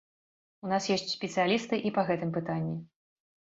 У 0.67 0.71
нас 0.71 0.87
ёсць 0.95 1.13
спецыялісты 1.17 1.79
і 1.91 1.93
па 1.99 2.07
гэтым 2.09 2.33
пытанні. 2.39 2.75